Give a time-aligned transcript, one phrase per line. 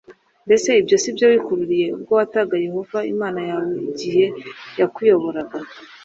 [0.45, 4.25] mbese ibyo si byo wikururiye ubwo wataga yehova imana yawe g igihe
[4.79, 5.57] yakuyoboraga